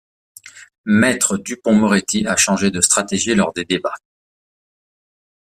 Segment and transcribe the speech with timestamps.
[0.87, 3.97] Maître Dupond-Moretti a changé de stratégie lors des débats.